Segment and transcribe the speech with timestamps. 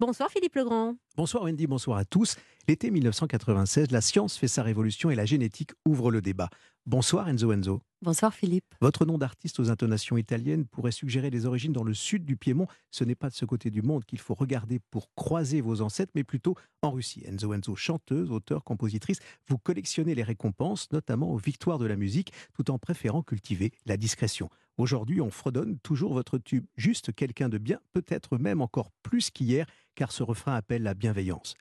[0.00, 0.96] Bonsoir Philippe Legrand.
[1.18, 2.36] Bonsoir Wendy, bonsoir à tous.
[2.68, 6.48] L'été 1996, la science fait sa révolution et la génétique ouvre le débat.
[6.86, 7.82] Bonsoir Enzo Enzo.
[8.02, 8.72] Bonsoir Philippe.
[8.80, 12.68] Votre nom d'artiste aux intonations italiennes pourrait suggérer des origines dans le sud du Piémont.
[12.92, 16.12] Ce n'est pas de ce côté du monde qu'il faut regarder pour croiser vos ancêtres,
[16.14, 17.24] mais plutôt en Russie.
[17.26, 22.32] Enzo Enzo, chanteuse, auteur, compositrice, vous collectionnez les récompenses, notamment aux victoires de la musique,
[22.54, 24.50] tout en préférant cultiver la discrétion.
[24.78, 26.64] Aujourd'hui, on fredonne toujours votre tube.
[26.76, 29.66] Juste quelqu'un de bien, peut-être même encore plus qu'hier,
[29.96, 30.94] car ce refrain appelle la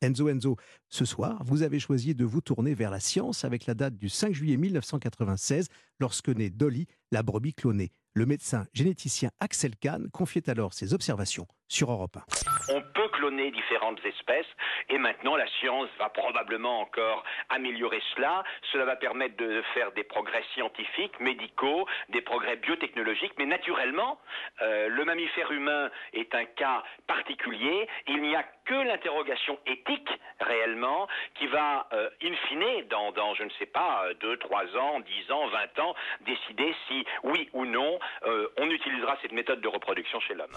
[0.00, 0.56] Enzo Enzo,
[0.88, 4.08] ce soir, vous avez choisi de vous tourner vers la science avec la date du
[4.08, 5.68] 5 juillet 1996,
[6.00, 7.92] lorsque naît Dolly, la brebis clonée.
[8.16, 12.74] Le médecin généticien Axel Kahn confiait alors ses observations sur Europe 1.
[12.76, 14.46] On peut cloner différentes espèces
[14.88, 18.44] et maintenant la science va probablement encore améliorer cela.
[18.72, 24.20] Cela va permettre de faire des progrès scientifiques, médicaux, des progrès biotechnologiques, mais naturellement,
[24.62, 27.88] euh, le mammifère humain est un cas particulier.
[28.06, 30.08] Il n'y a que l'interrogation éthique
[30.40, 31.06] réellement
[31.38, 35.32] qui va, euh, in fine, dans, dans, je ne sais pas, 2, 3 ans, 10
[35.32, 35.94] ans, 20 ans,
[36.26, 40.52] décider si, oui ou non, euh, on utilisera cette méthode de reproduction chez l'homme.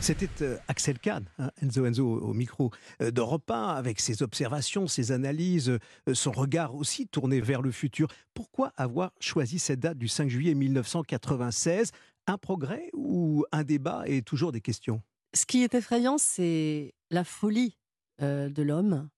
[0.00, 5.12] C'était euh, Axel Kahn, hein, Enzo Enzo au micro d'Europe 1, avec ses observations, ses
[5.12, 5.78] analyses,
[6.12, 8.08] son regard aussi tourné vers le futur.
[8.34, 11.92] Pourquoi avoir choisi cette date du 5 juillet 1996
[12.26, 14.02] Un progrès ou un débat?
[14.06, 15.00] Et toujours des questions?
[15.34, 17.76] Ce qui est effrayant, c'est la folie
[18.20, 19.08] de l'homme.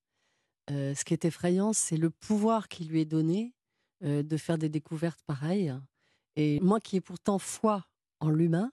[0.69, 3.55] ce qui est effrayant, c'est le pouvoir qui lui est donné
[4.03, 5.75] de faire des découvertes pareilles.
[6.37, 7.87] Et moi qui ai pourtant foi
[8.21, 8.71] en l'humain,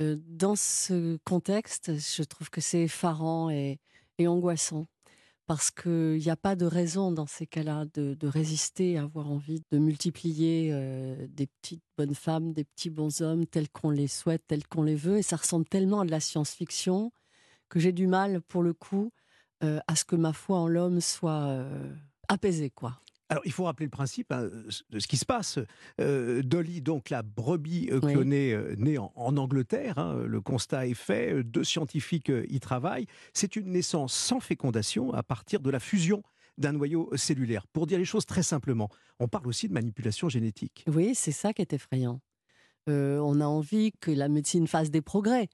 [0.00, 3.78] dans ce contexte, je trouve que c'est effarant et,
[4.26, 4.86] angoissant.
[5.46, 9.62] Parce qu'il n'y a pas de raison dans ces cas-là de, résister, à avoir envie
[9.70, 10.72] de multiplier
[11.28, 14.94] des petites bonnes femmes, des petits bons hommes tels qu'on les souhaite, tels qu'on les
[14.94, 15.18] veut.
[15.18, 17.12] Et ça ressemble tellement à de la science-fiction
[17.68, 19.10] que j'ai du mal, pour le coup,
[19.60, 21.64] à ce que ma foi en l'homme soit
[22.28, 23.00] apaisée, quoi.
[23.30, 24.48] Alors, il faut rappeler le principe hein,
[24.90, 25.58] de ce qui se passe.
[25.98, 32.32] Dolly, donc la brebis clonée née en, Angleterre, hein, le constat est fait, deux scientifiques
[32.48, 33.06] y travaillent.
[33.34, 36.22] C'est une naissance sans fécondation à partir de la fusion
[36.56, 37.66] d'un noyau cellulaire.
[37.66, 38.88] Pour dire les choses très simplement,
[39.20, 40.84] on parle aussi de manipulation génétique.
[40.86, 42.20] Oui, c'est ça qui est effrayant.
[42.86, 45.48] on a envie que la médecine fasse des progrès.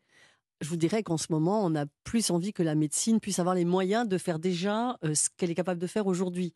[0.61, 3.55] Je vous dirais qu'en ce moment, on a plus envie que la médecine puisse avoir
[3.55, 6.55] les moyens de faire déjà ce qu'elle est capable de faire aujourd'hui.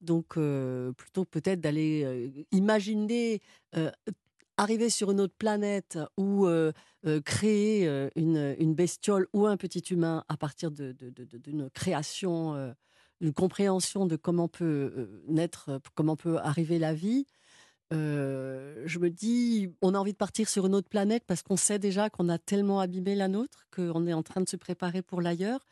[0.00, 0.38] Donc,
[0.96, 3.40] plutôt peut-être d'aller imaginer
[4.58, 6.48] arriver sur une autre planète ou
[7.24, 12.74] créer une, bestiole ou un petit humain à partir d'une création,
[13.20, 17.26] d'une compréhension de comment peut naître, comment peut arriver la vie.
[17.92, 21.78] Je me dis, on a envie de partir sur une autre planète parce qu'on sait
[21.78, 25.20] déjà qu'on a tellement abîmé la nôtre qu'on est en train de se préparer pour
[25.20, 25.64] l'ailleurs.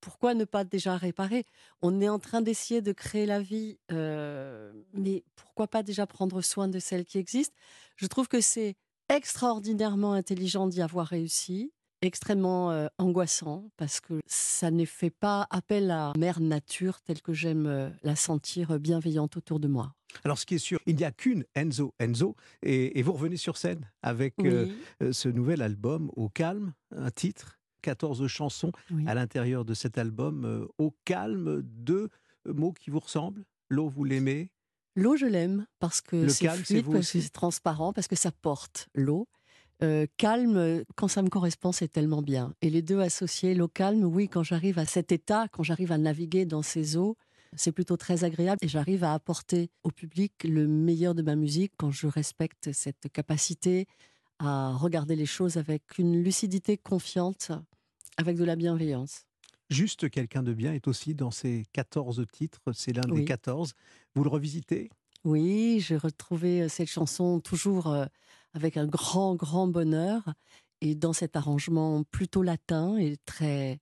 [0.00, 1.44] Pourquoi ne pas déjà réparer?
[1.82, 6.68] On est en train d'essayer de créer la vie, mais pourquoi pas déjà prendre soin
[6.68, 7.52] de celle qui existe?
[7.96, 8.76] Je trouve que c'est
[9.08, 11.72] extraordinairement intelligent d'y avoir réussi,
[12.02, 17.32] extrêmement euh, angoissant, parce que ça ne fait pas appel à mère nature telle que
[17.32, 19.94] j'aime euh, la sentir bienveillante autour de moi.
[20.24, 23.56] Alors, ce qui est sûr, il n'y a qu'une Enzo Enzo, et, vous revenez sur
[23.56, 28.72] scène avec ce nouvel album Au calme, un titre 14 chansons
[29.06, 30.66] à l'intérieur de cet album.
[30.78, 32.08] Au calme, deux
[32.46, 34.50] mots qui vous ressemblent L'eau, vous l'aimez?
[34.94, 38.88] L'eau, je l'aime parce que c'est fluide, parce que c'est transparent, parce que ça porte
[38.94, 39.28] l'eau.
[39.82, 42.52] Euh, calme, quand ça me correspond, c'est tellement bien.
[42.62, 45.98] Et les deux associés, l'eau calme, oui, quand j'arrive à cet état, quand j'arrive à
[45.98, 47.16] naviguer dans ces eaux,
[47.56, 51.72] c'est plutôt très agréable et j'arrive à apporter au public le meilleur de ma musique
[51.76, 53.86] quand je respecte cette capacité
[54.38, 57.52] à regarder les choses avec une lucidité confiante,
[58.16, 59.24] avec de la bienveillance.
[59.70, 63.74] Juste quelqu'un de bien est aussi dans ces 14 titres, c'est l'un des 14.
[64.14, 64.90] Vous le revisitez?
[65.24, 68.06] Oui, j'ai retrouvé euh, cette chanson toujours euh,
[68.58, 70.34] avec un grand, grand bonheur
[70.80, 73.78] et dans cet arrangement plutôt latin et très,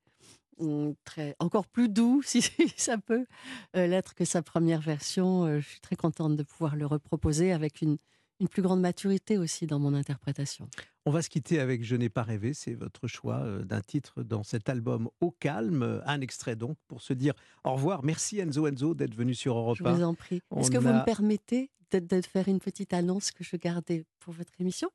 [0.58, 2.42] mm, très encore plus doux, si
[2.76, 3.26] ça peut
[3.74, 5.58] euh, l'être que sa première version.
[5.58, 7.96] Je suis très contente de pouvoir le reproposer avec une,
[8.40, 10.68] une plus grande maturité aussi dans mon interprétation.
[11.06, 14.22] On va se quitter avec Je n'ai pas rêvé, c'est votre choix euh, d'un titre
[14.22, 17.32] dans cet album Au calme, un extrait donc pour se dire
[17.64, 18.04] au revoir.
[18.04, 19.90] Merci Enzo Enzo d'être venu sur Europe 1.
[19.90, 20.42] Je vous en prie.
[20.56, 24.52] Est-ce que vous me permettez de, faire une petite annonce que je gardais pour votre
[24.58, 24.90] émission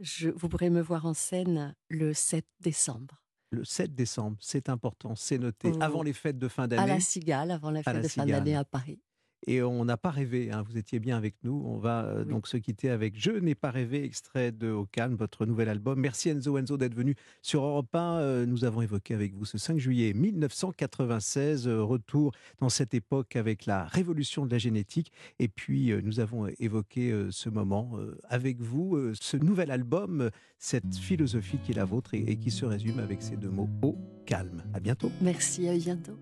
[0.00, 3.22] je, Vous pourrez me voir en scène le 7 décembre.
[3.50, 6.82] Le 7 décembre, c'est important, c'est noté, avant les fêtes de fin d'année.
[6.82, 9.00] À la Cigale, avant les fêtes de fin d'année à Paris.
[9.46, 11.62] Et on n'a pas rêvé, hein, vous étiez bien avec nous.
[11.66, 15.14] On va euh, donc se quitter avec Je n'ai pas rêvé, extrait de Au calme,
[15.14, 15.98] votre nouvel album.
[15.98, 18.18] Merci Enzo Enzo d'être venu sur Europe 1.
[18.18, 23.36] Euh, nous avons évoqué avec vous ce 5 juillet 1996, euh, retour dans cette époque
[23.36, 25.10] avec la révolution de la génétique.
[25.38, 27.92] Et puis nous avons évoqué ce moment
[28.28, 32.64] avec vous, ce nouvel album, cette philosophie qui est la vôtre et, et qui se
[32.64, 33.96] résume avec ces deux mots, Au
[34.26, 34.62] calme.
[34.74, 35.10] À bientôt.
[35.20, 36.18] Merci, à bientôt.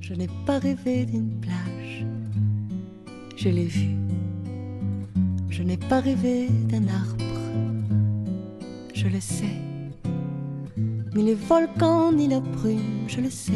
[0.00, 2.04] Je n'ai pas rêvé d'une plage
[3.36, 3.96] je l'ai vu.
[5.50, 7.24] Je n'ai pas rêvé d'un arbre,
[8.92, 9.56] je le sais.
[11.14, 13.52] Ni les volcans, ni la brume, je le sais.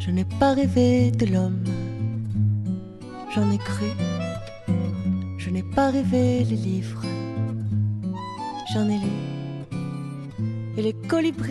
[0.00, 1.64] Je n'ai pas rêvé de l'homme,
[3.34, 3.86] j'en ai cru.
[5.38, 7.02] Je n'ai pas rêvé les livres,
[8.74, 9.16] j'en ai lu.
[10.76, 11.48] Et les colibris